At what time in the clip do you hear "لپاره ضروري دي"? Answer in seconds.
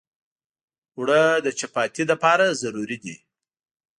2.11-3.15